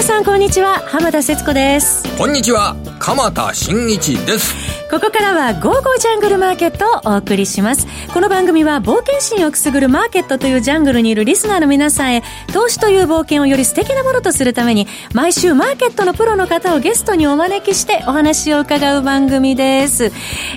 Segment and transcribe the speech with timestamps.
[0.00, 0.78] 皆さんこんにちは。
[0.78, 2.04] 浜田節子です。
[2.16, 2.74] こんにちは。
[3.00, 7.86] 鎌田新一ですここからはゴーゴージャングルマーケットをお送りします。
[8.12, 20.10] この番組は冒険心をくすぐるマーケットというジャングルにいるリスナーの皆さんへ、投資という冒険をより素敵なものとするために、毎週マーケットのプロの方をゲストにお招きしてお話を伺う番組です。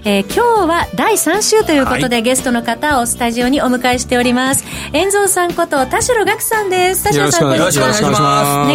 [0.03, 4.65] えー、今日は第3週ということで、はい、ゲストの方をスタジオにお迎えしております。
[4.93, 7.03] 遠蔵さんこと田代岳さんです。
[7.03, 8.13] 田代さん、よろしくお願いしま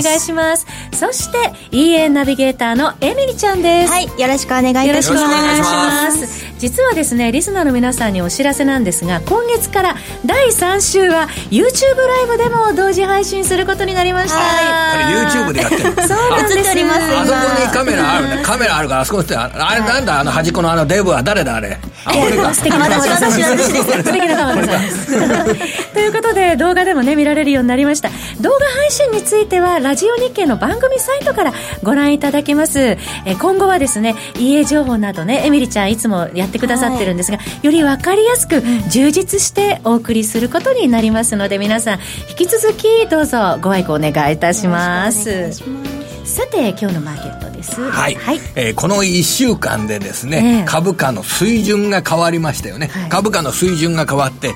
[0.00, 0.08] す。
[0.08, 0.68] お願いします。
[0.92, 3.92] そして、EA ナビゲーターのエミリちゃんです。
[3.92, 5.08] はい、よろしくお願いいたします。
[5.10, 5.72] よろしくお願いします。
[5.72, 9.94] 願いします実はですねリスナーの皆さんにお知らせなんですが今月から
[10.26, 14.36] 第3週は YouTube ライブでも同時配信することになりました。
[14.38, 15.44] はい。
[15.44, 16.74] これ YouTube でやってる そうなんです。
[16.74, 20.18] りますあそこにカメラあるカメラあるからあそこってあれなんだ？
[20.20, 21.78] あの端っこのあのデブは誰だあれ？
[22.04, 25.92] 素敵な私私私です素敵な玉田さんです。
[25.92, 28.10] ということで動画でもね見られるようになりました。
[28.40, 32.78] 動画配信についてはラジオ日経の番組サイトからご覧いただけます。
[32.78, 32.98] え
[33.40, 41.98] 今後はですね家情報などねエミリちゃんいつもやってくださってるんですが、はい、より分かりやすく充実してお送りすることになりますので皆さん。
[42.30, 45.97] 引き続きどうぞご愛顧お願いいたします
[46.28, 47.80] さて今日のマーケットです。
[47.80, 54.52] はい、はい、えー、この1週間でですね、えー、株価の水準が変わりましたよね、はい、株価の水準が変わって、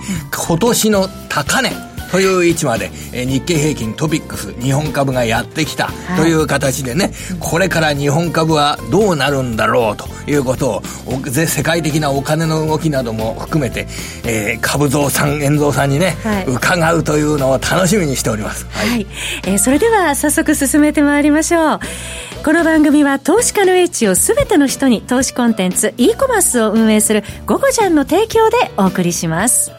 [0.47, 10.83] 今年の高値という位置まで、えー、日経平均トピックス日本株がやってきたという形でね、はい、これから日本株はどうなるんだろうということを
[11.27, 13.87] 世界的なお金の動きなども含めて、
[14.27, 18.67] えー、株増産円増さんにね、はい、伺うというのを楽しみにしております。
[18.67, 19.07] はい、はい、
[19.47, 21.81] えー、それでは早速進めてまいりましょう。
[22.45, 29.71] この番組は投資家の英知を全ての人に投資コンテンツ e コマースを運営する「ゴゴジャン」の提供でお送りします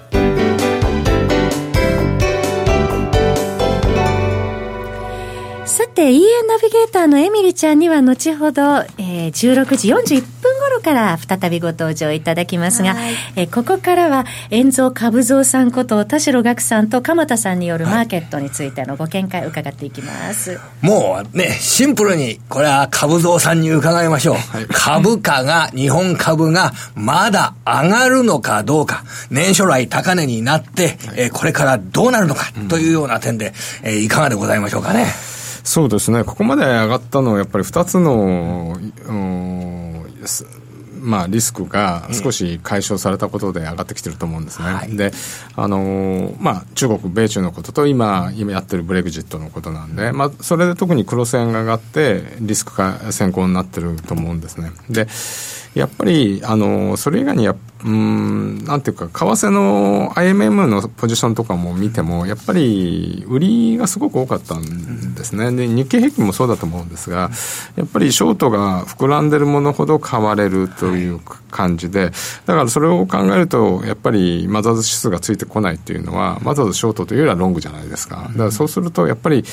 [5.94, 8.62] て EA ナビゲーターのエミリちゃんには後ほど、
[8.98, 12.96] えー、16時41分頃から再びご登場いただきますが、
[13.36, 29.04] えー、ここからは遠蔵株蔵さんこと田代岳さんと鎌田さんによるマーケットについてのご見解を伺っていきます、もうねシンプルにこれは株蔵さんに伺いましょう、はい、株価が日本株がまだ上がるのかどうか。
[29.30, 33.54] 年初来高値になって、えー、これからどうなるのかというような点で、
[33.84, 35.08] えー、いかがでございましょうかね、
[35.64, 38.78] そうですね、ここまで上がったのは、やっぱり2つの、
[41.04, 44.66] まあ、リスクが少し解消されたことで上がってきてると思うんですね。
[44.68, 45.12] はい、で、
[45.56, 54.72] あのまあ、中国、米中のことと今、今やってるブレグジットのことなんで、まあ、それで特に黒線が上がって、リスクが先行になってると思うんですね。
[54.90, 55.08] で、
[55.76, 65.52] やっぱり、あの、それ以外にや、うん、なんていうか、為替の IMM のポジションとかも見ても、やっぱり、売りがすごく多かったんですね。
[65.52, 67.32] で、日経平均もそうだと思うんですが、
[67.76, 71.20] やっぱりショートが膨らんでるものほど買われるという
[71.52, 72.12] 感じで、
[72.46, 78.28] だからそれを考えると、やっぱりマザーズ指数がついてこないっていうのは、マザーズショートというよりはロングじゃないですか。
[78.32, 79.44] だからそうすると、やっぱり、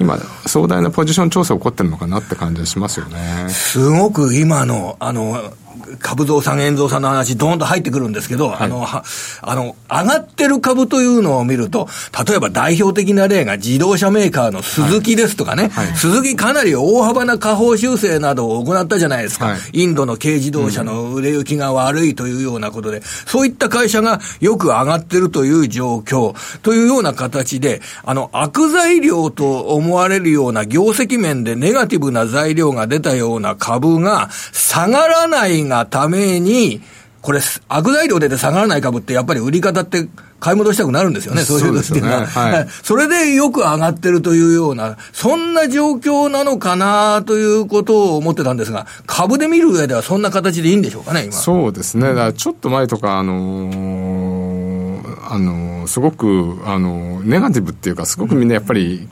[0.00, 3.48] 今、壮大なポジション調整起こってるのかなって感じがしますよね。
[3.50, 5.52] すごく今の、あの、
[6.00, 9.04] 株増産、円増産の話、どーんと入ってくるんですけど、はい、あの、は、
[9.42, 11.88] あの、上がってる株というのを見ると、
[12.26, 15.86] 例えば代表的な例が自動車メーカーの鈴木ですとかね、はい。
[15.86, 19.56] はい、鈴木かなり大幅な下方修正などを行ったじゃないですか。
[19.72, 36.80] インドの軽自動車の売れ行きが悪いというようなことで、うん、そういった会社がよく上がってるという状況、というような形で、あの、悪材料と思われるような業績面でネガティブな材料が出たような株が下がらないがために、
[37.20, 42.24] これ、悪材料出て下がらない株って、やっぱり売り方って買い戻したくなるんですよね、そういう時っていうのは。
[42.24, 51.32] はい、それでよく上がってるというような、そんな状況なのかなということを思ってたんですが、株で見る上ではそんな形でいいんでしょうかね、今。
[51.32, 52.06] そうですね。
[52.06, 59.08] だからちょっと前とか、あのー、あのー、すごく、あのー、ネガティブっていうか、すごくみんなやっぱり、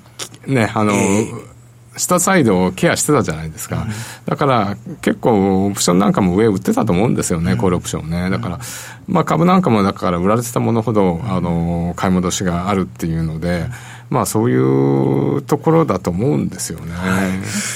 [0.46, 1.53] ね、あのーえー
[1.96, 3.90] 下サイドをケアしてたじゃないですか、うん、
[4.26, 8.30] だから結構オプションなんかも上売ってたと思うんですよね、うん、コールオプションね。
[8.30, 8.58] だから、
[9.06, 13.66] まあ、株なんかもだから売られてたものほどあの買い戻しがあるっていうので、
[14.10, 16.92] まあそういうところだと思うんですよね。
[16.92, 17.28] は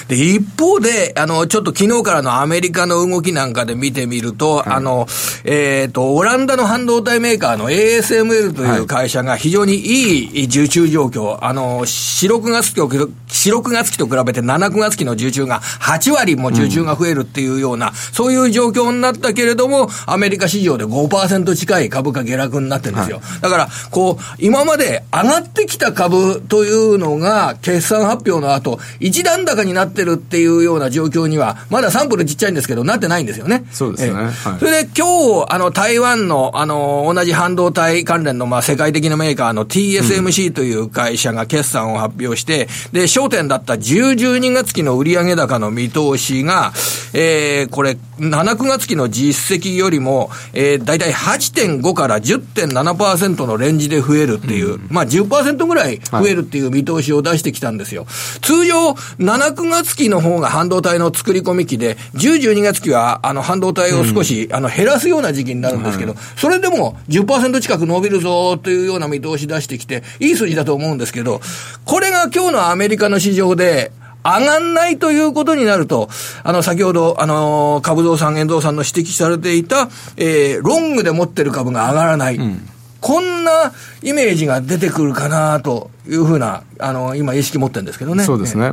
[0.06, 5.06] い、で、一方で、あの、ちょっと昨日からのアメリカの動きなんかで見てみると、はい、あの、
[5.44, 13.10] えっ、ー、と、オランダの半導体メーカーの ASML という会社が非常にいい受注状況、はい、あの、4、6月期と、4、
[13.58, 23.20] 6月期と比べて7、9月期の受注が8割も受注が増えるっていうような、うん、そういう状況になったけれども、アメリカ市場で5%近い株価下落になってるんですよ。
[23.40, 33.64] だから、こう、今まで上がってきた株株というのが、決算発表の後、一段高になってるっていうような状況には、まだサンプルちっちゃいんですけど、なってないんですよね。
[33.70, 34.12] そうですね。
[34.12, 46.72] はい、それで今日、あの、台湾の、あの、同じ半導体関連の、まあ、世界的なメーカーの TSMC という会社が決算を発表して、うん、で、焦点だった10、12月期の売上高の見通しが、
[47.14, 58.04] えー、これ、7、9月期の実績よりも、えー、大体8.5から10.7%のレンジで増えるっていう、うん、まあ10%ぐらい増えるっていう見通しを出してきたんですよ。
[58.04, 71.40] はい、通常、7、9月期の方が半導体の作り込み期で、10、12月期は、あの、半導体を少し、うん、あの、減らすような時期になるんですけど、はい、それでも10%近く伸びるぞというような見通し出してきて、いい数字だと思うんですけど、
[71.84, 73.92] これが今日のアメリカの市場で、
[74.24, 76.08] 上がんないということになると、
[76.42, 82.36] あの、先ほど、あの、株蔵さん、遠藤さんの指摘されていた、えー、ロングで持ってる株が上がらない。
[82.36, 82.68] うん、
[83.08, 83.72] こんな
[84.02, 88.22] イメージが出てくるかなというふうな、あの、今意識持ってるんですけどね。
[88.22, 88.72] そうですね。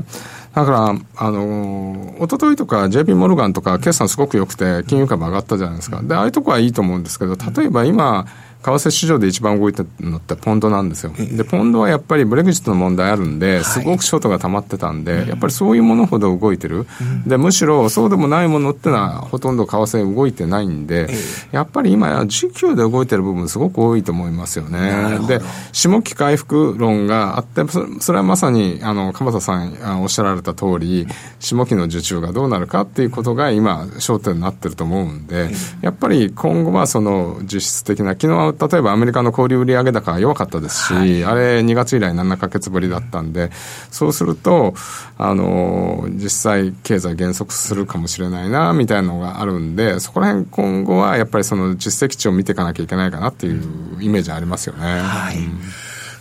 [0.53, 6.01] だから、あの、一昨日とか JP モルガンとか決算すごく良くて、金融株上がったじゃないですか。
[6.03, 8.25] で、ああいうとこはいいと思うんですけど、例えば今、
[8.65, 11.11] 為替市場で一番動いてるのってポンドなんですよ。
[11.15, 16.87] で、ポンドはやっぱりブレグジットの問題あるんで、すごくショートが溜まってたんで、やっぱりそういうものほど動いてる。
[17.27, 21.09] で、むしろそうでもないものってのはほとんど為替動いてないんで、
[21.51, 25.19] やっぱり今や時給で動いてる部分すごく多いと思いますよね。
[25.27, 25.41] で、
[25.71, 27.61] 下期回復論があって、
[27.99, 31.07] それはまさに、あの、鎌田さんおっしゃられた通り、
[31.39, 35.49] 下期の受注がどうなるかっていうことが今、焦点になってると思うんで、
[35.81, 43.51] やっぱり今後はその実質的な、昨日例えばアメリカの小売売上高は弱かったですし、はい、あれ2月以来7か月ぶりだったんで、
[43.91, 44.73] そうすると、
[45.17, 53.63] あの、実際経済減速するかもしれないな、みたいなのがあるんで、そこら辺今後はやっぱりその実績値を見ていかなきゃいけないかなっていう
[54.01, 54.99] イメージありますよね。
[54.99, 55.59] はい、うん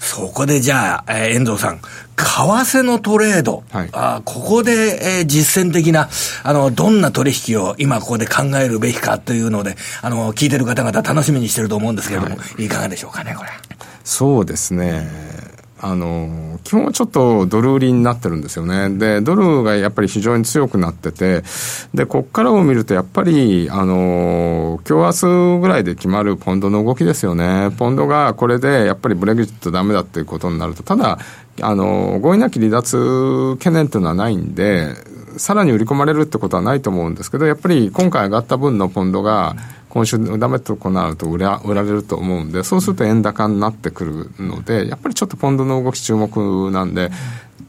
[0.04, 1.82] そこでじゃあ、えー、遠藤さん、為
[2.16, 6.10] 替のトレード、はい、あここで、えー、実践的な、
[6.42, 13.50] あの、どんな取引を今ここで考えるべきかというので、あの、聞いてる方々楽しみにしてると思うんですけれども、はい、いかがでしょうかね、これ。
[14.04, 15.08] そうですね。
[15.86, 18.88] あの、基本はちょっとドル売りになってるんですよね。
[18.88, 21.42] で、ドルがやっぱり非常に強くなってて、
[21.92, 27.70] で、こっからを見るとやっぱり、あの、今日明日ぐらいで決まるポンドの動きですよね。
[27.76, 31.18] ポンドがこれでやっぱりブレグジットダメだっていうことになると、ただ、
[31.60, 34.94] あの、合意なき離脱懸念っていうのはないんで、
[35.36, 39.54] さらに売り込まれるってことはないと思うんですけど、やっぱり今回上がった分のポンドが、
[39.94, 47.12] 今週ダメとこなると売ら売られると思うんで、そうすると円高になってくるので、やっぱりちょっとポンドの動き注目なんで、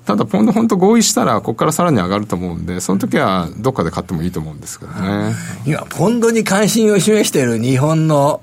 [0.06, 5.34] ただ、ポンド本当合意したら、ここからさらに上がると思うんで、その時はどっかで買ってもいいと思うんですけどね。
[5.66, 8.40] 今、ポンドに関心を示している日本の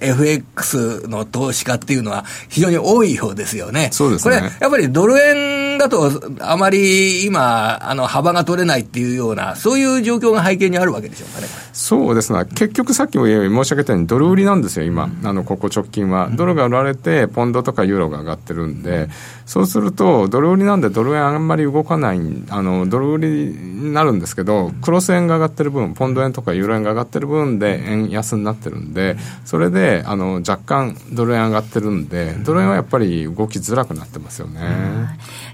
[0.00, 3.88] FX の投資家っていうのは非常に多いようですよね。
[3.92, 4.36] そうですね。
[4.36, 6.10] これ、やっぱりドル円だと、
[6.40, 11.46] あまり今、あの、幅が取れないっていうような、そういう状況が背景にあるわけでしょうかね。
[11.72, 12.44] そうですね。
[12.54, 15.08] 結局さっきも申し上げたように、ドル売りなんですよ、今。
[15.24, 16.28] あの、ここ直近は。
[16.30, 19.08] ドルが売られて、ポンドとかユーロが上がってるんで、
[19.46, 34.60] そうすると、ドル売りなんでドル円あんまり動かない、あの、ドル売りになるんですけど、クロス円が上がってる分、ポンド円とかユーロ円が上がってる分で円安になってるんで、それで、あの、若干ドル円上がってるんで、ドル円はやっぱり動きづらくなってますよね。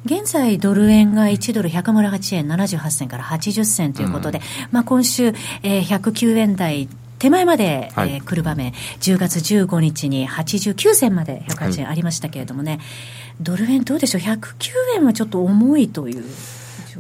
[0.07, 5.35] 現在、ドル円が1ドル108円78銭から80銭ということで、うん、まあ今週、
[5.65, 12.81] えー、109円台手前まで、はい、えー、来る場面、10月15日に89銭まで108円ありましたけれどもね、はい、
[13.41, 16.25] ドル円どうでしょう、109円はちょっと重いという。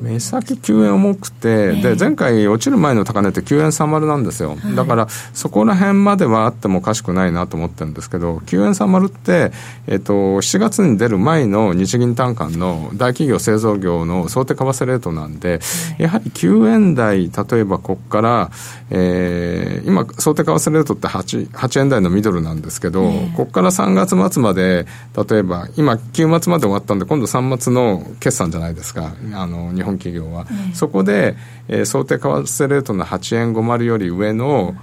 [0.00, 9.52] 目先9円重くて、えー、で前回落ちる前の高値って9円30なんですよ、はい、だからそこら辺まではあってもおかしくないなと思ってるんですけど9円30って、
[9.86, 15.60] えーと、7月に出る前の日銀短観の大企業製造業の想定為替レートなんで、
[15.98, 18.50] やはり9円台例えばここから、
[18.90, 24.86] えー、今想定為替レートって 8, 8円台のミドルなんですけど、えー、ここから3月末まで
[25.28, 29.14] 例えば今9月まで終わったんで今度3月の決算じゃないですか。
[29.34, 31.36] あの日本企業は、うん、そこで、
[31.68, 34.74] えー、想定為替レートの8円50より上の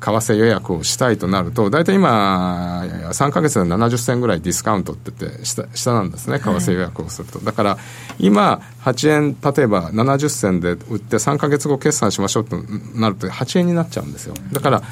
[0.00, 7.38] 為替予約をしたいとなると、大体今、3か月で70銭ぐらいディスカウントって言って下、下なんですね、為替予約をすると。
[7.38, 7.78] はい、だから、
[8.18, 12.56] 今、8円、例えば70銭で売って、3か月後決算しましょうと
[12.94, 14.34] なると、8円になっちゃうんですよ。
[14.52, 14.82] だから、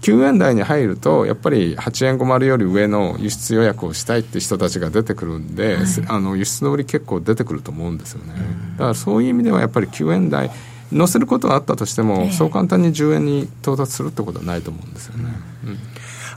[0.00, 8.34] 9円台に入ると、やっぱり8円50より上の輸出予約をしたいって人たちが出てくるんで、はい、あの輸出の売り結構出てくると思うんですよね。
[8.72, 10.50] だからそういう意味ではやっぱり9円台、
[10.92, 15.24] 乗せることはあったとしても、そう簡単に10円に到達するってことはないと思うんですよね。
[15.64, 15.78] うん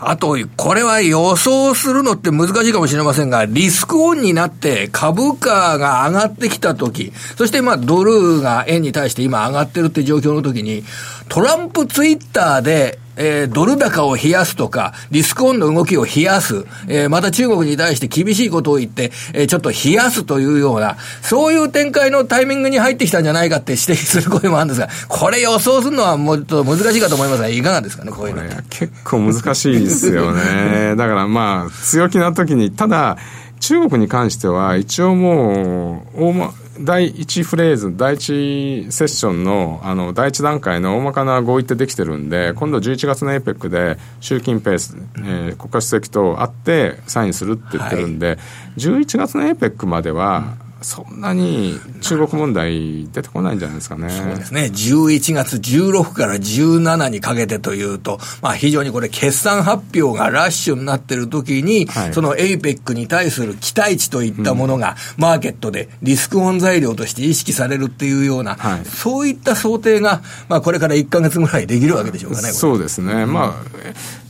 [0.03, 10.84] あと、これは予想するのって難しいかもしれませんが、リスクオンになって株価が上がってきたとき、そしてまあドルが円に対して今上がってるって状況のときに、
[11.29, 28.41] トランプツイッターでえー、ドル高を冷やすとか、リスクオンの動きを冷やす、えー、また中国に対して厳しいことを言って、えー、ちょっと冷やすというような、そういう展開のタイミングに入ってきたんじゃないかって指摘 する声もあるんですが、これ予想するのはもうちょっと難しいかと思いますが、いかがですかね、こういうの。
[28.70, 30.95] 結構難しいですよね。
[30.98, 33.17] だからまあ、強気な時に、ただ、
[33.60, 48.38] 中国に関しては、一応もう、大ま、第1フレーズ、第1セッションのあの第1段階の大まかな合意ってできてるんで、今度11月の APEC で習近平、えー、国家主席と会ってサインするって言ってるんで、はい、
[48.77, 54.10] 11月の APEC までは、そんなに中国問題出てこないんじゃないですかね。
[54.10, 54.70] そうですね。
[54.74, 72.50] 11月16から17にかけてというと、まあ非常にこれ決算発表がラッシュになってる時に、はい、その APEC に対する期待値といったものが、マーケットでリスクオン材料として意識されるっていうような、はい、そういった想定が、まあこれから1か月ぐらいできるわけでしょうかね。
[72.50, 73.26] そうですね。
[73.28, 73.54] まあ、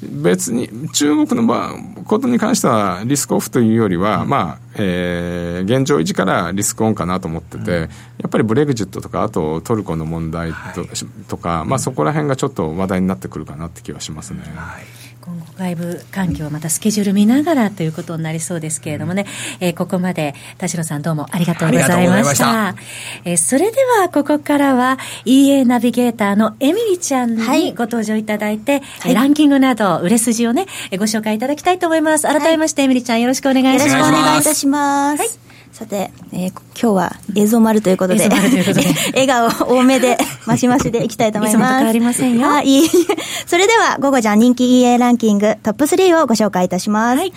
[0.03, 7.87] 別に中国のことに関してはリスクオフというよりは、まあ、えー、現状維持からリスクオンかなと思ってて、うん、や
[8.27, 10.89] っぱりブレグジットとか、あとトルコの問題とはい、
[11.27, 14.41] とか、まあ、そこら辺がちょっと話題になってくるかなって気はしますね。
[14.55, 15.01] はい。
[15.21, 19.27] 今後外部環境、またスケジュール見ながらということになりそうですけれどもね、
[19.61, 22.75] うん、えー、ここまで田代さんどうもありがとうございました。
[23.23, 32.27] えー、それではここからは EA ナビゲーターのエミリちゃんにご登場いただいて、はい、ランキングなど売れ筋をね、ご紹介いただきたいと思います。
[32.27, 33.89] 改めまして、エミリちゃんよろしくお願いします。
[33.89, 35.19] よろしくお願いいたします。
[35.19, 38.27] はいさて、えー、今日は映像丸ということで、
[39.15, 39.47] 笑顔
[39.77, 41.93] 多めで、マシマシでいきたいと思います。
[41.93, 42.47] りませんよ。
[42.47, 42.81] はい。
[43.47, 47.17] それでは、午後じゃ人気 EA ランキングトップ3をご紹介いたします。
[47.19, 47.33] はい。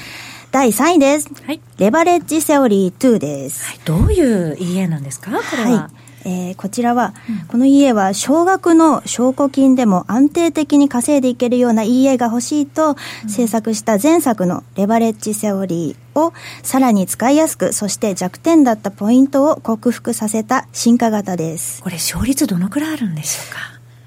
[0.50, 1.28] 第3位です。
[1.46, 1.60] はい。
[1.78, 3.64] レバレッジセオリー2です。
[3.66, 3.78] はい。
[3.84, 5.30] どういう EA なんですか？
[5.30, 5.70] これは。
[5.70, 12.96] はいえー、こちらは、うん、この家は少額の証拠金でも安定的に稼いでいけるような家が欲しいと、
[13.28, 21.82] 制作した前作のレバレッジセオリーをさらに使いやすく、そして弱点だったポイントを克服させた進化型です。
[21.82, 23.60] これ勝率どのくらいあるんでしょうか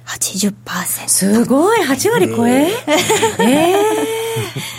[0.05, 1.07] ？80%。
[1.07, 2.71] すごい !8 割超え？
[3.39, 3.75] ええ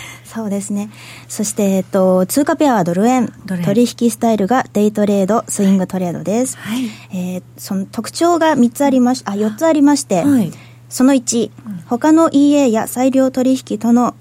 [0.05, 0.91] ーそうですね。
[1.27, 3.33] そして、えっと、通貨ペアはドル円。
[3.65, 6.55] 取引スタイルがデイトレード、スイングトレードです。
[6.57, 10.51] はい、えー、その特徴が3つありまし、あ、4つありまして、はい、
[10.87, 11.51] その1、
[11.87, 14.15] 他の EA や裁量取引との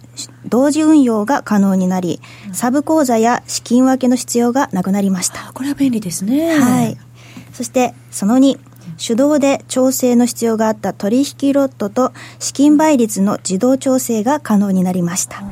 [0.46, 2.20] 同時運用が可能になり、
[2.52, 5.52] サブ口座や資金分けの必要がなくなりました。
[5.52, 6.58] これは便利ですね。
[6.58, 6.96] はい。
[7.52, 8.58] そして、その2、
[8.98, 15.42] 手動で調整の必要があった取引ロットと資金倍率の自動調整が可能になりました。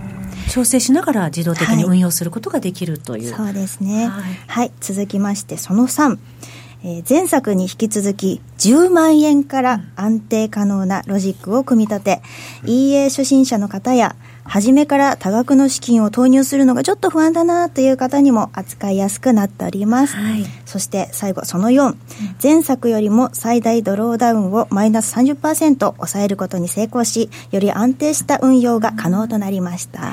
[0.50, 6.18] 調整しながら自動的に運用することができるという、はい、そうですね、はい、はい、続きましてその3
[6.84, 12.22] えー、前作に引き続き10万円から安定可能なロジックを組み立て、
[12.64, 14.14] EA 初心者の方や
[14.48, 21.94] 初めから多額の資金を投入するのがちょっと不安だなという方にも扱いやすくなっております、はい、そして最後その4
[22.42, 30.12] 前作よりも最大ドローダウンをマイナス30%抑えることに成功しより安定した運用が可能となりました、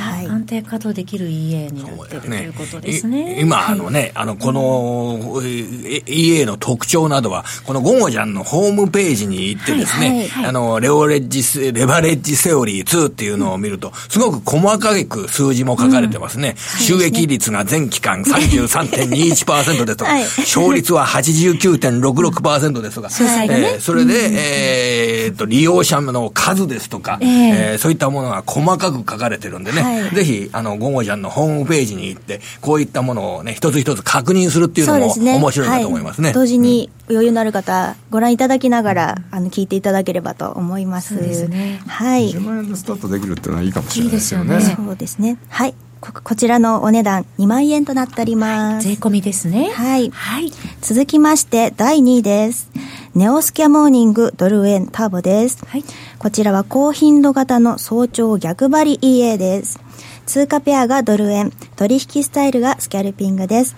[0.00, 3.40] はい、安定稼働できる EA になってる、ね、ということですね。
[3.40, 16.56] 今あのね、あのこの EA の特徴などはこのゴゴジャンのホームページに行ってですね、あのレオレッジレバレッジセオリー2っていうのを見ると、すごく細かく数字も書かれてますね。
[16.56, 23.08] 収益率が全期間33.21%ですとか、勝率は89.66%ですとか、
[23.50, 29.82] えそれで、えっと、利用者の数ですとか、えそういったものが細かく書かれてるんでね、
[30.14, 36.32] ぜひ、あの、ゴゴジャンのホームページに行って、こういったものをね、一つ一つ確認するっていうのも面白いかと思いますね。
[36.32, 41.14] 同時に余裕のある方、ご覧いただきながら、あの、聞いていただければと思います。
[41.14, 41.80] そうですね。
[41.86, 42.30] はい。
[42.32, 44.54] 10万円でスタートできるっていうのはいいかもしれないですよね。
[44.54, 44.84] いいですよね。
[44.86, 45.36] そうですね。
[45.48, 45.74] はい。
[46.00, 48.88] ここちらのお値段2万円となっております。
[48.88, 49.70] 税込みですね。
[49.70, 50.10] はい。
[50.10, 50.50] はい。
[50.80, 52.70] 続きまして第2位です。
[53.12, 55.58] ネオスキャモーニングドル円ターボです。
[55.66, 55.84] はい。
[56.20, 59.80] こちらは高頻度型の早朝逆張り EA です。
[60.26, 63.74] 通貨ペアがドル円、取引スタイルがスキャルピングです。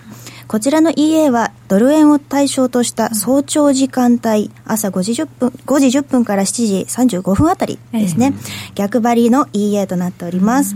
[0.47, 8.35] こちらの EA はドル円を対象とした早朝時間帯、朝5時10分 ,5 時10分から7時35分あたりですね、
[8.75, 10.75] 逆張りの EA となっております。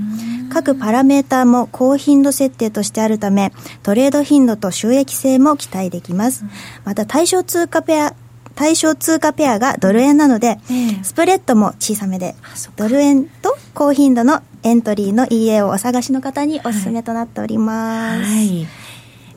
[0.52, 6.44] 各パラメーターも高頻度設定としてあるため、トレード頻度と収益性も期待できます。
[6.86, 8.16] また対象通貨ペア
[8.58, 10.58] 対象通貨ペアがドル円なので、
[11.04, 12.36] スプレッドも小さめで、
[12.76, 18.24] ドル円と高頻度のエントリーの EA をお探しの方におすすめとなっております。
[18.24, 18.68] はい。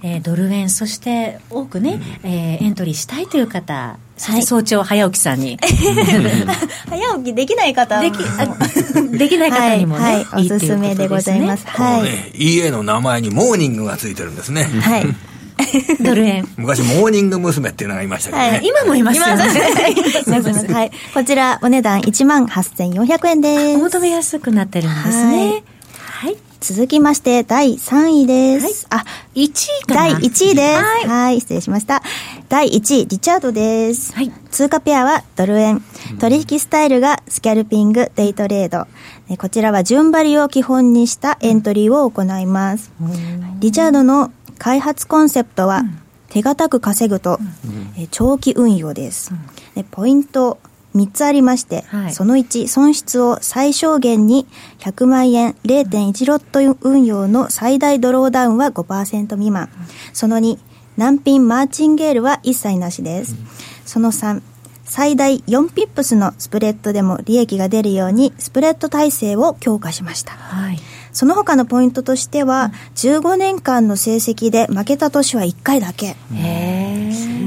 [0.02, 5.58] えードル円、そして多くね、えーエントリーしたいという方、そして早朝早起きさんに、
[6.88, 8.46] 早起きできない方はでき、あ
[9.18, 11.66] できない方にもね、はいはいいいっていうことですねおすすめでございます。
[11.66, 12.02] このはい。
[12.04, 14.64] ね、EA の名前にモーニングがついてるんですね。
[14.64, 15.06] はい。
[16.00, 16.48] ドル円。
[16.56, 17.70] 昔、モーニング娘。
[17.70, 18.48] っていうのがいましたけどね。
[18.50, 19.42] はい今もいますよね。
[20.72, 20.90] はい。
[21.14, 23.78] こちら、お値段18,400円でおす。
[23.78, 25.62] 求めやすくなってるんですね。
[25.98, 26.36] はい。
[26.60, 28.86] 続きまして、第3位です。
[28.90, 30.82] あ、1位かな第1位です。
[30.82, 32.02] はいはい、失礼しました。
[32.50, 34.12] 第1位、リチャードです。
[34.14, 35.82] はい通貨ペアはドル円。
[36.18, 38.86] 取引スタイルがスキャルピング、デイトレード。
[39.30, 42.90] えこちらは順張りを基本にしたエントリーを行います。
[43.60, 45.82] リチャードの開発コンセプトは、
[46.28, 47.40] 手堅く稼ぐと、
[47.98, 49.32] え長期運用です。
[49.74, 50.58] でポイント
[50.94, 54.46] 3つありまして、はいその1、損失を最小限に
[54.80, 59.70] 100万円0.1ロット運用の最大ドローダウンは5%未満。
[60.12, 60.58] その2、
[60.98, 63.36] 難品マーチンゲールは一切なしです。
[63.86, 64.42] その3、
[64.84, 70.32] 最大4ピップスのスプレッドでも利益が出るようにスプレッド体制を強化しました。
[70.32, 70.78] はい。
[71.12, 76.16] その他のポイントとしては、15年間の成績で負けた年は1回だけ。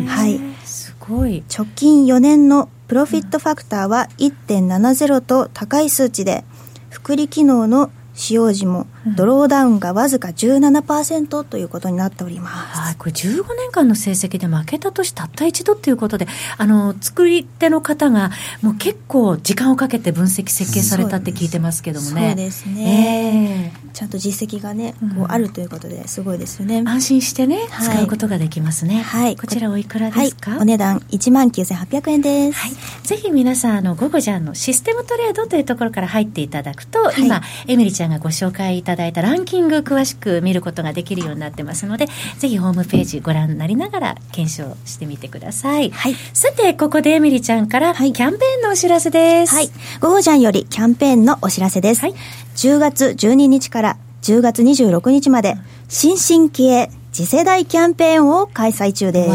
[0.08, 0.40] はい。
[0.66, 1.44] すごい。
[1.54, 6.44] 直近4年のプロフィットファクターは1.70と高い数値で、
[6.90, 12.80] 複利機能の使用時もドローダウンがわずか17%ということになっております。
[12.80, 18.32] はい、これ15年間の成績で負けた年たった一度っていうことで、あの、作り手の方が
[18.62, 22.28] もう結構時間をかけて分析設計されたって聞いてますけどもね。
[22.30, 26.84] そうですねええちゃんと実績がね、こうあるということですごいですよね。
[26.86, 29.02] 安心してね、はい使うことができますね。
[29.02, 30.58] はいこちらおいくらはいですか、。
[30.60, 32.60] お値段19,800円です。
[32.60, 32.72] はい、
[33.04, 45.92] ぜひ皆さん、あの、午後じゃんのシステムトレードというところから入っていただくと、い今、エミリちゃんがご紹介いただいたランキング詳しく見ることができるようになってますので、ぜひホームページご覧になりながら検証してみてください。
[45.92, 49.56] はいさて、ここでエミリちゃんから、キャンペーンのお知らせです。
[49.56, 49.70] はい。
[50.00, 52.02] 午後ジャンよりキャンペーンのお知らせです。
[52.02, 52.14] はい
[52.56, 55.56] 10月12日から10月26日まで、
[55.90, 59.30] 新進気鋭次世代キャンペーンを開催中で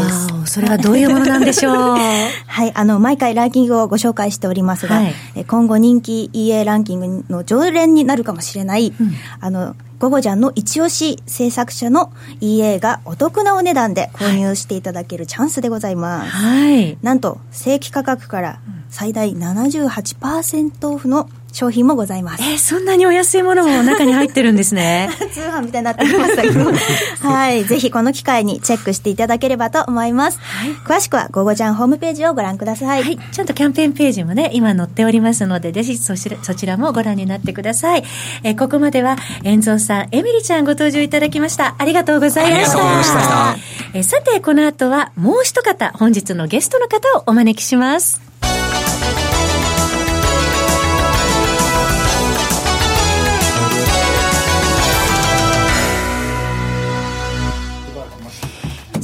[0.45, 0.51] す。
[0.53, 1.95] それはどういうものなんでしょう？
[1.97, 8.93] はい、あの、毎回ランキングをご紹介しておりますが、はいえ今後人気 EA ランキングの常連になるかもしれない、
[9.39, 12.11] あの、ゴゴジャンの一押し制作者の
[12.41, 16.29] EA がお得なお値段で購入していただけるチャンスでございます。
[16.31, 16.97] はい。
[17.01, 22.43] なんと、正規価格から最大78%オフの商品もございます。
[22.43, 25.09] えーそんなにお安いものも中に入ってるんですね。
[25.33, 26.71] 通販みたいになってきましたけど。
[27.27, 27.63] はい。
[27.65, 30.39] ぜひこの機会にチェックしていただければと思います。
[30.85, 33.03] 詳しくは、ゴゴジャンホームページをご覧ください。
[33.03, 33.17] はい。
[33.31, 38.03] ちゃんとキャンペーンページもね、今載っておりますので、ぜひそちらそちらもご覧になってください。
[38.43, 41.75] えーここまでは、遠蔵さん、エミリちゃんご登場いただきました。
[41.77, 42.71] ありがとうございました。
[42.71, 43.57] ありがとうございました
[43.93, 48.28] えーさて、この後は、もう一方、本日のゲストの方をお招きします。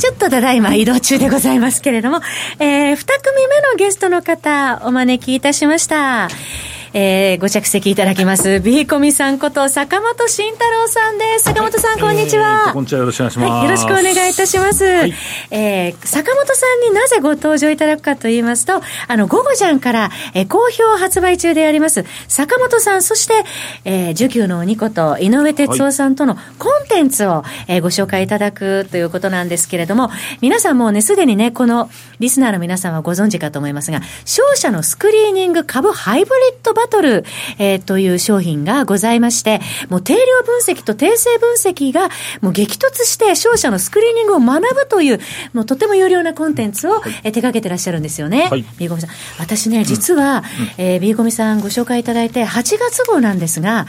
[0.05, 2.19] ちょっとただいま移動中でございますけれども、
[2.59, 6.27] えー、二組目のゲストの方、お招きいたしました。
[6.97, 11.43] えー、ご着席いただきます、ビーコミさんこと坂本慎太郎さんです。
[11.43, 12.67] 坂本さん、こんにちは。
[12.67, 14.85] えーこんにちはよろしくお願いしますはい、よろしくお願いいたします。
[14.85, 23.43] えー、坂本さんになぜご登場いただくかと言いますと、あの、午後じゃんから、えー、好評発売中であります、坂本さん、そして、
[23.83, 37.25] えー、受給の鬼こと、井上哲夫さんとのコンテンツを、えーご紹介いただくということなんですけれども、皆さんもうね、すでにね、この、リスナーの皆さんはご存知かと思いますが、商社のスクリーニング株ハイブリッドバトル、
[37.57, 42.09] えーという商品がございまして、もう定量分析と定性分析が
[42.41, 45.19] もう激突して商社のスクリーニングを学ぶという、
[45.53, 48.47] もうとても有料なコンテンツを、えー手掛けてらっしゃるんですよね。
[48.49, 48.63] はい。
[48.77, 49.09] ビーコミさん。
[49.39, 50.43] 私ね、実は、
[50.77, 53.87] えービーコミさんご紹介いただいて、8月号なんですが、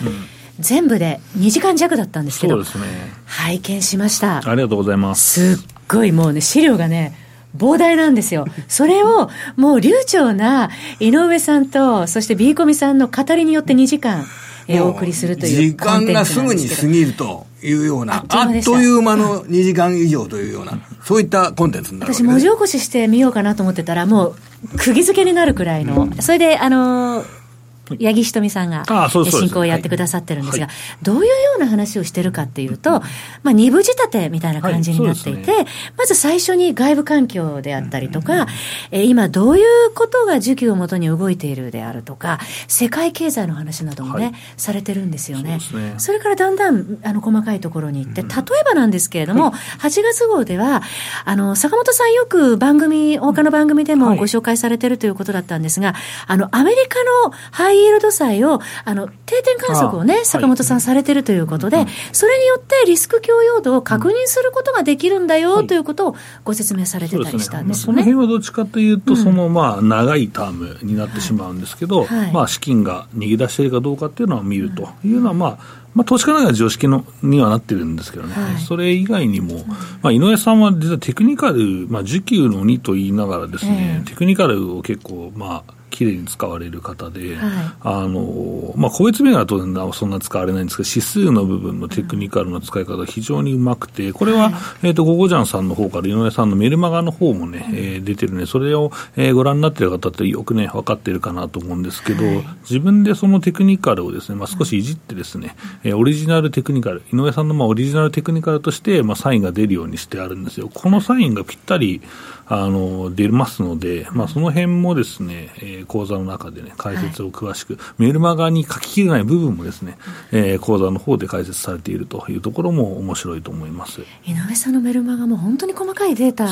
[0.59, 3.13] 全部で2時間弱だったんですけど、そうですね。
[3.27, 4.39] 拝見しました。
[4.39, 5.57] ありがとうございます。
[5.57, 7.15] すっごいもうね、資料がね、
[7.57, 8.47] 膨大なんですよ。
[8.69, 14.25] それを、もう流暢な井上さんと、そして B コミさんの語りによって2時間、
[14.69, 16.89] えーお送りするという時間がすぐに過る。
[16.89, 24.35] ぎるというような、あっというあ間の2時間以上というような、そういったコンテンツになるわ私、けです文字起こししてみようかなと思ってたら、も
[24.75, 26.09] う、釘付けになるくらいの。
[26.21, 27.46] それで、あのー
[27.95, 30.69] 八木ひとみさんが進行をやってくださってるんですが、
[31.03, 33.01] どういうような話をしてるかっていうと、
[33.43, 35.53] まあ、二部仕立てみたいな感じになっていて、
[35.97, 38.47] まず最初に外部環境であったりとか、
[38.91, 45.59] え今どういうことが需給をもとに動いているであるとか、世界経済の話などもね、されてるんですよね。
[45.99, 50.83] それからだんだんあの細かいところに行って、例えばなんですけれども、8月号では、
[51.25, 55.95] あの、坂本さんよく番組、他の番組でもご紹介されてるということだったんですが、
[56.27, 68.03] あの、アメリカのハイイールド債を、あの、定点観測をね、坂本さんされてるということで、それによってリスク許容度を確認することができるんだよということをご説明されてたりしたんですよね。
[68.03, 79.65] その辺はどっちかというと、その、まあ、長いタームになってしまうんですけど、まあ、資金が逃げ出しているかどうかっていうのを見るというのは、まあ、まあ、投資家なんか常識のにはなってるんですけどね、はい、それ以外にも、
[80.03, 110.69] まあ、井上さんは実はテクニカル、まあ、需給の2と言いながらですね、えー、テクニカルを結構、まあ、きれいに使われる方で、はい、あのまあ、個別銘柄は当然そんな使われないんですけど、指数の部分のテクニカルの使い方が非常にうまくて、これは、はい、えっ、ー、と、ゴゴジャンさんの方から井上さんのメルマガの方もね、えー、出てるね、それを、えー、ご覧になってる方ってよくね、分かってるかなと思うんですけど、はい、自分でそのテクニカルをですね、まあ、少しいじってですね、えー、オリジナルテクニカル、井上さんのまあオリジナルテクニカルとして、まあ、サインが出るようにしてあるんですよ。
[110.69, 112.03] このサインがぴったり、
[112.49, 119.99] あの出ますので、まあ、その辺もですね、えー、講座の中でね、解説を詳しく、はい、メルマガに書ききれない部分もですね、
[120.31, 124.01] えー、講座の方で解説されているというところも面白いと思います。
[124.25, 126.47] 井上さんのメルマガも本当に細かいデータ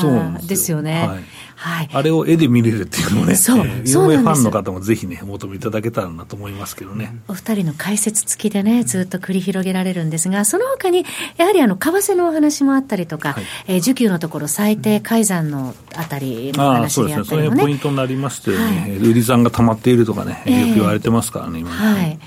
[0.45, 0.81] ですよ。
[0.81, 1.09] ね。
[1.55, 1.85] はい。
[1.85, 7.17] はい、あれを絵で見れるっていうのもね、そう、えー、井上ファンの方もぜひね、お求めいただけたらなと思いますけどね。
[7.27, 11.05] お二人の解説付きでね、ずっと繰り広げられるんですが、その他に、
[11.37, 21.75] やはりあの、為替のお話もあったりとか、はい、えー、需給のところ最低改ざんのあたりの話であったりも、ね、あそうですね、それポイントになりましてね、はい、売り算が溜まっているとかね、よく言われてますからね、今ね。
[21.75, 22.19] はい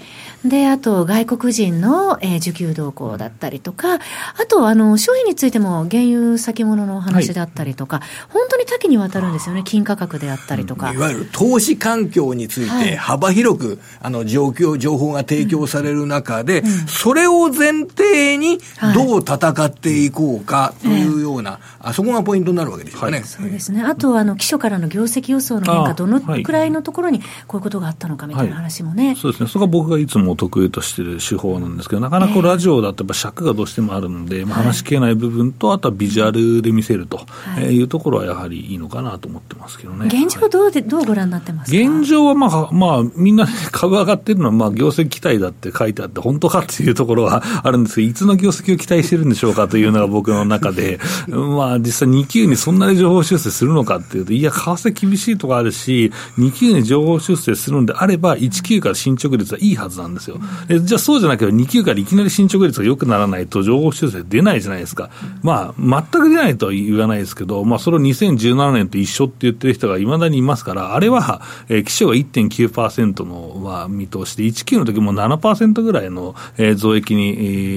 [0.45, 4.01] で、あと、外国人の、えー、需給動向だったりとか、あ
[4.49, 10.93] と、あの、商品についても、原油先物のお話であったりとか、はい、本当に多岐にわたるんですよね、金価格であったりとか。
[10.93, 18.61] いわゆる投資環境について、幅広く、はい、あの、状況、情報が提供される中で、うんうん、それを前提に、
[18.95, 23.25] どう戦っていこうかというような、はい、あそこがポイントになるわけでしょうかね。
[23.25, 23.83] そうですね。
[23.83, 29.17] あと、あの、基礎からの業績予想の変化、どのくらいのところに、こういうことがあったのかみたいな話もね。
[29.21, 29.51] そうですね。
[29.51, 37.27] そこは僕がいつも得意としている手法なんですけど、なかなかラジオだとやっぱ尺がどうしてもあるので、まあ、話しきれない部分と、あとはビジュアルで見せると
[37.71, 37.83] い。
[37.83, 40.07] うところはやはりいいのかなと思ってますけどね。
[40.07, 41.79] 現状どうで、どうご覧になってますか？
[41.79, 60.41] 現状はまあ、まあ、みんな 株上がってるのは、まあ、業績期待だって書いてあって、本当かっていうところはあるんですけど、いつの業績を期待してるんでしょうかというのが僕の中で、 まあ、実際2級にそんなに情報修正するのかっていうと、いや、為替厳しいとかあるし、2級に情報修正するんであれば、1級から進捗率はいいはずなんですよ。
[60.69, 65.11] じゃあそうじゃなければ2級からいきなり進捗率が良くならないと情報修正出ないじゃないですか。
[65.43, 77.33] まあ、全く出ないとは言わないですけど、まあ、それを2017年と一緒って言ってる人がいまだにいますから、あれは、えー、基礎が1.9%の、まあ、見通しで、1級の時も7%ぐらいの、えー、増益に、え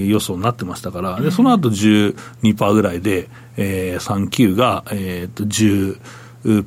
[0.06, 6.00] ー、予想になってましたから、で、その後12%ぐらいで、えー、3級が、えっ、と、10、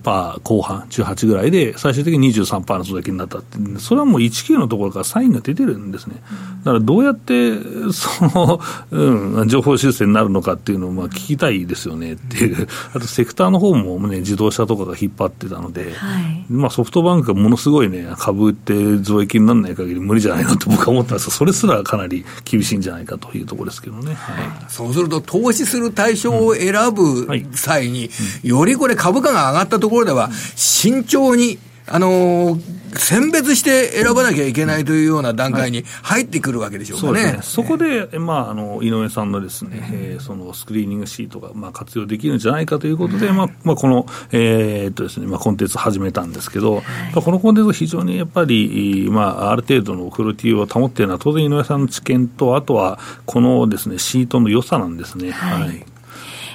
[0.03, 6.17] パー後半、18ぐらいで、最終的に23%の増益になったって、それはもう1級のところからサインが出てるんですね。
[6.61, 7.55] だからどうやって、
[7.93, 8.61] その、
[8.91, 12.13] うん、情報修正になるのかっていうのをまあ聞きたいですよね。
[12.13, 24.15] っていう、あとセクターの方もね、自動車とかが引っ張ってたので、はい、まあソフトバンクがものすごいね、株って増益にならない限り無理じゃないのって僕は思ったんですが、それすらかなり厳しいんじゃないかというところですけどね。
[24.15, 28.11] はい、そうすると、投資する対象を選ぶ際に、
[28.43, 37.25] よりこれ株価が上がったところでは、慎重に、あのー、選別して選ばなきゃいけないというような段階に入ってくるわけでしょうかね。
[37.25, 55.33] はい、そ、ね、こで、まあ、あの、井上さんのですね、えー、そのスクリーニングシートが、まあ、活用できるんじゃないかということで、まあ、まあ、この、えー、っとですね、まあ、コンテンツ始めたんですけど、はい、このコンテンツ非常にやっぱり、まあ、ある程度のクオリティを保っているのは、当然井上さんの知見と、あとは、このですね、シートの良さなんですね。
[55.33, 55.85] はい、はい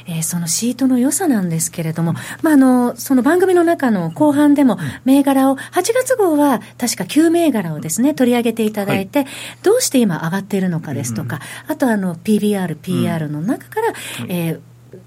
[0.09, 9.27] えー、そのシートの良さなんですけれども、まあ、あの、その番組の中の後半でも、銘柄を、8月号は確か9銘柄をですね、取り上げていただいて、はい、
[9.61, 13.93] どうして今上がっているのかですとか、あとあの、PBR、PR の中から、
[14.27, 14.59] えー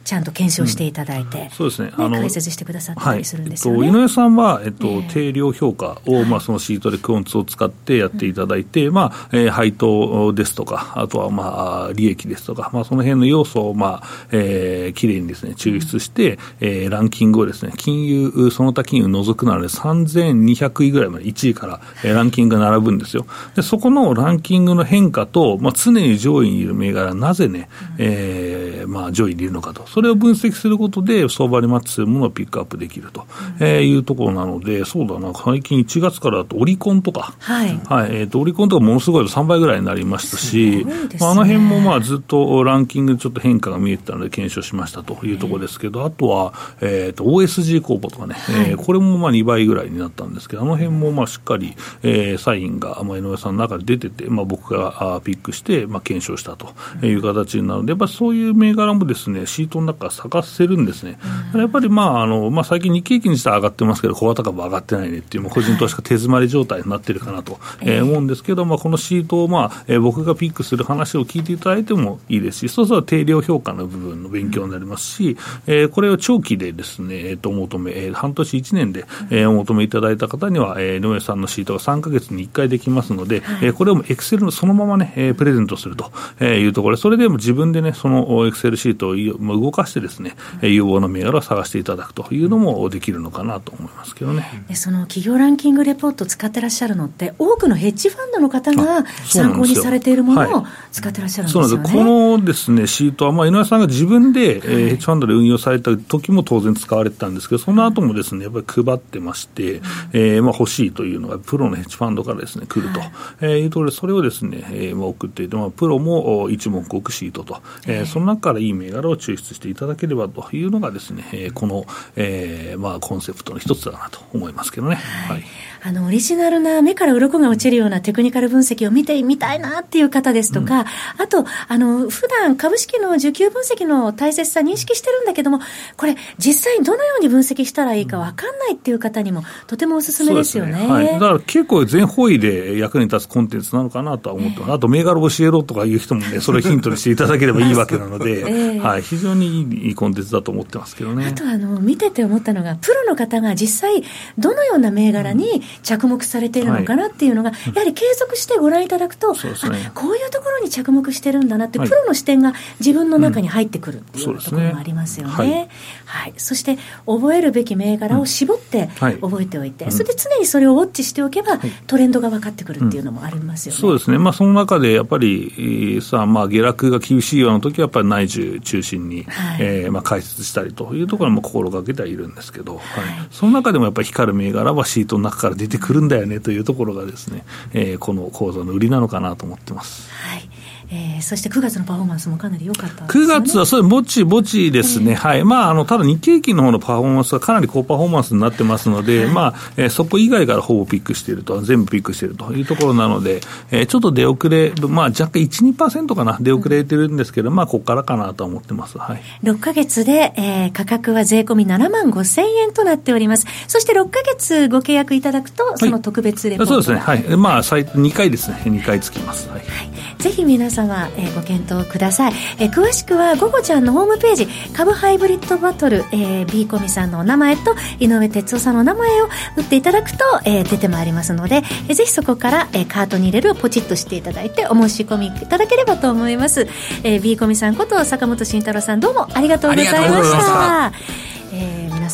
[0.04, 3.88] ちゃんと検証していただいて、うん、そうですね、あの解説してくださったりするんですよね、はい。
[3.88, 23.26] えっと、井上さんは、えっと、えー、定量評価を、まあ、そのシートでクオンツを使ってやっていただいて、うん、まあえー、配当ですとか、あとは、まあ、利益ですとか、まあ、その辺の要素を、まあえー、きれいにですね抽出して、うん、えー、ランキングをですね金融、その他金融除くなので、3200位ぐらいまで1位から、えー、ランキングが並ぶんですよ。
[23.54, 33.26] でそこのランキングの変化と、まあ、常に上位にいる銘柄、なぜね、えーまあ、上位にいるのかと、それを分析することで、相場にマッチするものをピックアップできると、
[33.60, 37.78] うん、えー、いうところなので、そうだな、最近1月からだとオリコンとか、はい。
[37.84, 38.16] はい。
[38.16, 56.72] えーと、オリコンとかものすごい3倍ぐらいになりましたし、ね、まあ、あの辺もまあずっとランキングちょっと変化が見えてたので、検証しましたというところですけど、あとは、えーと、OSG 公募とかね、はい、えー、これもまあ2倍ぐらいになったんですけど、あの辺もまあしっかり、えー、サインが、まあ、井上さんの中で出てて、まあ、僕がピックして、まあ、検証したと
[57.04, 61.18] いう形になるので、やっぱそういう銘柄もですね、シートの中探せるんですね。
[61.54, 86.10] やっぱりまあ、あの、まあ、最近日経平均にしては上がってますけど、小型株上がってないねっていう、個人投資家手詰まり状態になってるかなと、えー、思うんですけど、まあ、このシートをまあ、えー、僕がピックする話を聞いていただいてもいいですし、そうすると定量評価の部分の勉強になりますし、えー、これを長期でですね、えっ、ー、と、お求め、えー、半年1年で、えー、お求めいただいた方には、えー、井上さんのシートが3か月に1回できますので、はい、えー、これをエクセルのそのままね、えー、プレゼントすると
[86.44, 94.64] いうところで、それでも自分でね、そのエクセルシートを動かしてですね、有望な銘柄を探していただくというのもできるのかなと思いますけどね。
[94.68, 101.68] でその企業ランキングレポートを使ってらっしゃるのって、多くのヘッジファンドの方が参考にされているものを使ってらっしゃるんですよね。
[101.68, 101.96] そうなんです。
[101.96, 109.80] このですね、シートは、まあ、井上さんが自分で、えー、ヘッジファンドで運用された時も当然使われてたんですけど、その後もですね、やっぱり配ってまして、
[110.12, 121.84] えー、まあ欲しいというのが、プロのヘッジファンドからですね、来ると、はい、えー、いうところで、それをですね、えー、まあ送っていて、まあ、プロも一目置くシートと、えー、その中からいい銘柄を抽出していただければというのがですね、えー、この、
[122.16, 124.96] えー、まあコンセプトの一つだなと思いますけどね。
[124.96, 125.44] はい、はい。
[125.84, 130.86] あの、オリジナルな目から鱗が落ちるようなテクニカル分析を見てみたいなっていう方ですとか、うん、
[131.22, 135.58] あと、あの、普段株式の需給分析の大切さ認識してるんだけども、
[135.96, 140.72] これ、実際にどのように分析したらいいか分かんないっていう方にも、とてもおすすめですよね。
[140.72, 140.86] ね。
[140.86, 144.72] はい、だから結構全方位で役に立つコンテンツなのかなとは思ってます。
[144.72, 151.26] あと、銘柄教えろとかいう人もね、それをヒントにしていただければいいわけなので、 えー、はい、非常にいいコンテンツだと思ってますけどね。
[151.26, 154.04] あと、あの、見てて思ったのが、プロの方が実際、
[154.38, 165.32] どのような銘柄に着目されてているのかなっていうのが、はい、やはり継続してご覧いただくと、そうですね、こういうところに着目してるんだなって、プロの視点が自分の中に入ってくるっていうところもありますよね。
[165.32, 165.68] はい、
[166.04, 173.80] はい、そして覚えるべき銘柄を絞って覚えておいて、それで常にそれをウォッチしておけば、トレンドが分かってくるっていうのもありますよね。
[173.80, 182.84] そうですね、まあ、その中でやっぱりさあ、まあ、下落が厳しいような時はやっぱり内需中心に、はい、えー、まあ、解説したりというところも心がけてはいるんですけど、はい、
[183.30, 190.10] その中でもやっぱり光る銘柄はシートの中から出てくるんだよねというところがですね、えー、この講座の売りなのかなと思ってます。
[190.10, 190.48] はい
[190.92, 219.48] えー、そして9月のパフォーマンスもかなり良かった、ね、9月はそれ、ぼちぼちですね、えー、はい、まあ、あのただ日経平均の方のパフォーマンスはかなり高パフォーマンスになってますので、はい、まあえー、そこ以外からほぼピックしていると、全部ピックしているというところなので、えー、ちょっと出遅れ、まあ、若干1、2%かな、出遅れてるんですけど、うん、まあ、ここからかなと思ってます、はい、6か月で、えー、価格は税込み7万5千円となっております、そして6か月ご契約いただくと、その特別レポート、はい、そうですね、はい、まあ、2回ですね、2回つきます。
[219.48, 236.66] はい、はい、ぜひ皆様、えー、ご検討ください、えー、詳しくは、ゴゴちゃんのホームページ、株ハイブリッドバトル、えー、B コミさんのお名前と、井上哲夫さんのお名前を打っていただくと、えー、出てまいりますので、えー、ぜひそこから、えー、カートに入れるをポチッとしていただいて、お申し込みいただければと思います。
[237.04, 241.31] えー、B コミさんこと坂本慎太郎さん、どうもありがとうございました。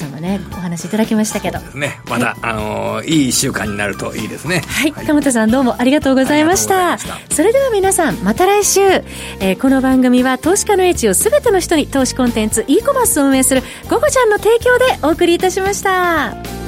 [0.01, 1.59] えー、皆様ねお話いただきましたけど。
[1.75, 2.01] ね。
[2.09, 4.63] また、はい、あのー、いい1週間になるといいですね。
[4.67, 6.99] はい、鎌田さんどうもありがとうございました。
[6.99, 16.68] それでは皆さんまた来週、えー、この番組は投資家の位置をすべての人に投資コンテンツ e コマースを運営する「ゴゴちゃん」の提供でお送りいたしました